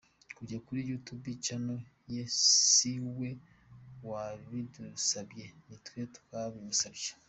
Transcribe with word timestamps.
Kujya 0.35 0.57
kuri 0.65 0.87
YouTube 0.89 1.27
Channel 1.45 1.79
ye 2.13 2.23
si 2.43 2.93
we 3.17 3.29
wabidusabye 4.09 5.45
ni 5.67 5.77
twe 5.85 6.01
twabimusabye. 6.15 7.11